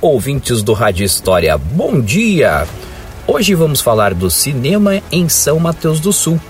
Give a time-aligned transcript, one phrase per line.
[0.00, 2.66] Ouvintes do Rádio História, bom dia!
[3.26, 6.40] Hoje vamos falar do cinema em São Mateus do Sul.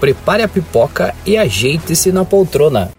[0.00, 2.90] Prepare a pipoca e ajeite-se na poltrona.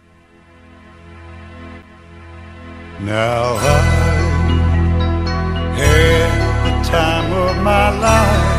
[3.01, 3.81] Now I
[5.77, 6.31] had
[6.63, 8.55] the time of my life.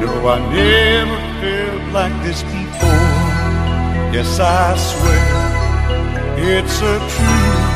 [0.00, 2.90] No, I never felt like this before.
[4.12, 7.72] Yes, I swear it's a truth.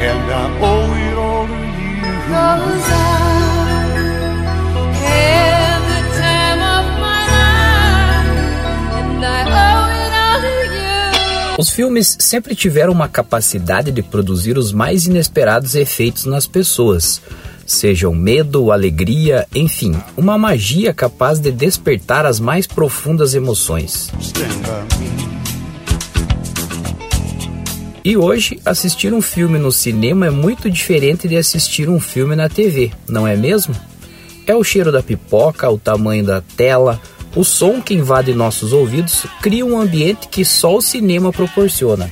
[0.00, 1.19] and I owe it
[11.80, 17.22] filmes sempre tiveram uma capacidade de produzir os mais inesperados efeitos nas pessoas.
[17.66, 24.10] Sejam medo, alegria, enfim, uma magia capaz de despertar as mais profundas emoções.
[28.04, 32.50] E hoje, assistir um filme no cinema é muito diferente de assistir um filme na
[32.50, 33.74] TV, não é mesmo?
[34.46, 37.00] É o cheiro da pipoca, o tamanho da tela,
[37.34, 42.10] o som que invade nossos ouvidos cria um ambiente que só o cinema proporciona.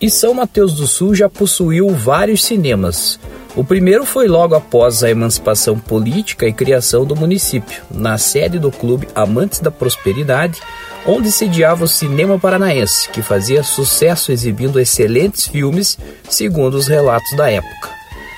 [0.00, 3.18] E São Mateus do Sul já possuiu vários cinemas,
[3.56, 8.68] o primeiro foi logo após a emancipação política e criação do município, na sede do
[8.68, 10.60] clube Amantes da Prosperidade,
[11.06, 15.98] onde sediava o cinema paranaense, que fazia sucesso exibindo excelentes filmes,
[16.28, 17.90] segundo os relatos da época.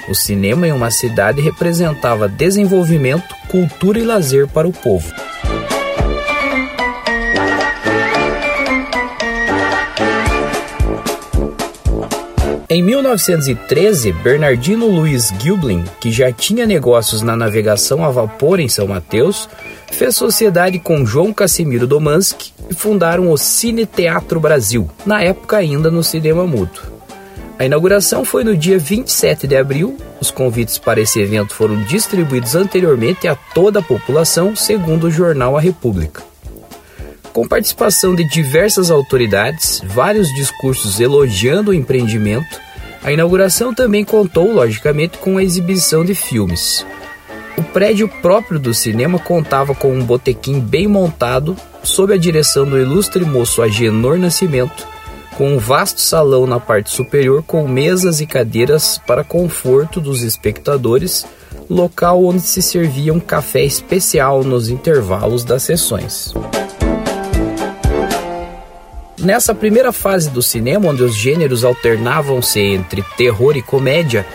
[0.08, 5.12] O cinema em uma cidade representava desenvolvimento, cultura e lazer para o povo.
[12.68, 18.88] Em 1913, Bernardino Luiz Gilblin, que já tinha negócios na navegação a vapor em São
[18.88, 19.48] Mateus,
[19.90, 25.90] fez sociedade com João Casimiro Domanski e fundaram o Cine Teatro Brasil, na época ainda
[25.90, 26.96] no cinema mudo.
[27.58, 29.96] A inauguração foi no dia 27 de abril.
[30.20, 35.56] Os convites para esse evento foram distribuídos anteriormente a toda a população, segundo o jornal
[35.56, 36.22] A República.
[37.32, 42.60] Com participação de diversas autoridades, vários discursos elogiando o empreendimento,
[43.02, 46.84] a inauguração também contou, logicamente, com a exibição de filmes.
[47.56, 52.78] O prédio próprio do cinema contava com um botequim bem montado, sob a direção do
[52.78, 54.86] ilustre moço Agenor Nascimento,
[55.36, 61.26] com um vasto salão na parte superior com mesas e cadeiras para conforto dos espectadores,
[61.68, 66.34] local onde se servia um café especial nos intervalos das sessões.
[69.18, 74.26] Nessa primeira fase do cinema, onde os gêneros alternavam-se entre terror e comédia,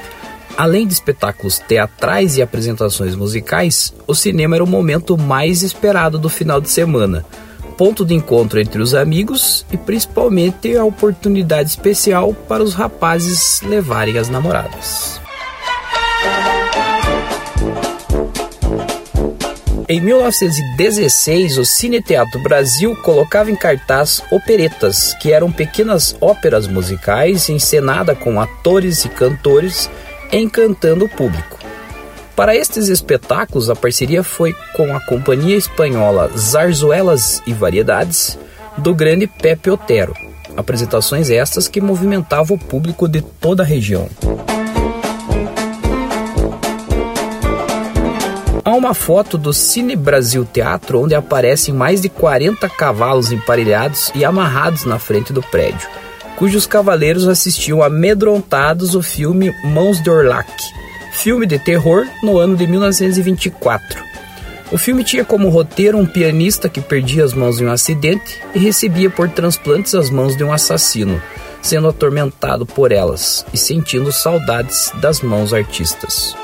[0.58, 6.30] além de espetáculos teatrais e apresentações musicais, o cinema era o momento mais esperado do
[6.30, 7.26] final de semana,
[7.78, 14.18] ponto de encontro entre os amigos e principalmente a oportunidade especial para os rapazes levarem
[14.18, 15.20] as namoradas.
[19.90, 27.50] Em 1916, o Cine Teatro Brasil colocava em cartaz operetas, que eram pequenas óperas musicais
[27.50, 29.90] encenadas com atores e cantores
[30.32, 31.58] encantando o público.
[32.36, 38.38] Para estes espetáculos, a parceria foi com a companhia espanhola Zarzuelas e Variedades,
[38.78, 40.14] do grande Pepe Otero.
[40.56, 44.10] Apresentações estas que movimentavam o público de toda a região.
[48.64, 54.24] Há uma foto do Cine Brasil Teatro onde aparecem mais de 40 cavalos emparelhados e
[54.24, 55.90] amarrados na frente do prédio,
[56.42, 60.52] cujos cavaleiros assistiam amedrontados o filme Mãos de Orlac,
[61.14, 64.04] filme de terror no ano de 1924.
[64.72, 68.58] O filme tinha como roteiro um pianista que perdia as mãos em um acidente e
[68.58, 71.22] recebia por transplantes as mãos de um assassino,
[71.62, 76.36] sendo atormentado por elas e sentindo saudades das mãos artistas.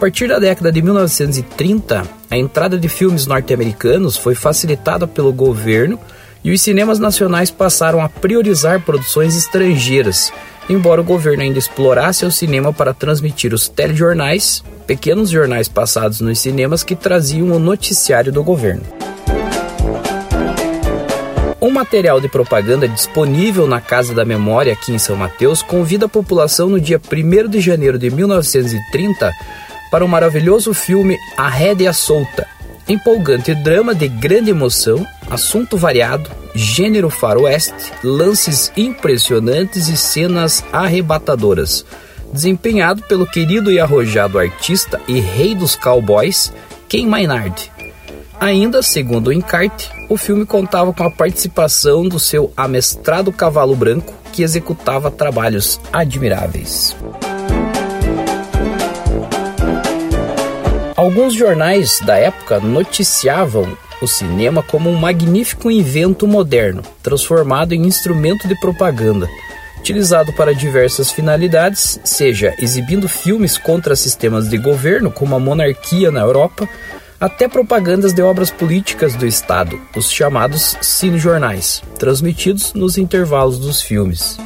[0.00, 6.00] A partir da década de 1930, a entrada de filmes norte-americanos foi facilitada pelo governo
[6.42, 10.32] e os cinemas nacionais passaram a priorizar produções estrangeiras,
[10.70, 16.38] embora o governo ainda explorasse o cinema para transmitir os telejornais, pequenos jornais passados nos
[16.38, 18.84] cinemas que traziam o noticiário do governo.
[21.60, 26.08] Um material de propaganda disponível na Casa da Memória aqui em São Mateus convida a
[26.08, 29.30] população no dia 1 de janeiro de 1930
[29.90, 32.46] para o maravilhoso filme A Rédea Solta,
[32.88, 41.84] empolgante drama de grande emoção, assunto variado, gênero faroeste, lances impressionantes e cenas arrebatadoras,
[42.32, 46.52] desempenhado pelo querido e arrojado artista e rei dos cowboys,
[46.88, 47.70] Ken Maynard.
[48.40, 54.14] Ainda, segundo o encarte, o filme contava com a participação do seu amestrado cavalo branco,
[54.32, 56.96] que executava trabalhos admiráveis.
[61.00, 68.46] Alguns jornais da época noticiavam o cinema como um magnífico invento moderno, transformado em instrumento
[68.46, 69.26] de propaganda,
[69.78, 76.20] utilizado para diversas finalidades, seja exibindo filmes contra sistemas de governo, como a monarquia na
[76.20, 76.68] Europa,
[77.18, 84.36] até propagandas de obras políticas do Estado, os chamados cinejornais, transmitidos nos intervalos dos filmes.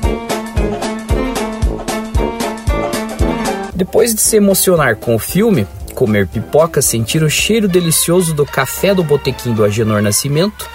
[3.75, 8.95] Depois de se emocionar com o filme, comer pipoca, sentir o cheiro delicioso do café
[8.95, 10.69] do botequim do Agenor Nascimento,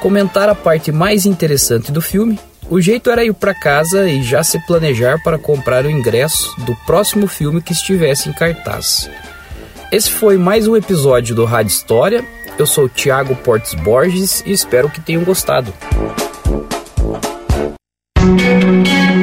[0.00, 2.38] comentar a parte mais interessante do filme,
[2.68, 6.74] o jeito era ir para casa e já se planejar para comprar o ingresso do
[6.86, 9.10] próximo filme que estivesse em cartaz.
[9.92, 12.24] Esse foi mais um episódio do Rádio História.
[12.58, 15.72] Eu sou Tiago Portes Borges e espero que tenham gostado.